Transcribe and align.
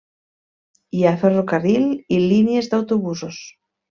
Hi 0.99 1.03
ha 1.05 1.11
ferrocarril 1.23 1.85
i 2.17 2.21
línies 2.23 2.71
d'autobusos. 2.75 3.41